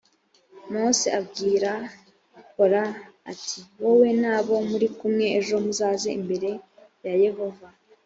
mose 0.73 1.07
abwira 1.19 1.71
kora 2.53 2.83
ati 3.31 3.57
wowe 3.81 4.09
n’abo 4.21 4.55
muri 4.69 4.87
kumwe 4.97 5.25
ejo 5.39 5.53
muzaze 5.65 6.09
imbere 6.19 6.49
yayehova 7.05 7.67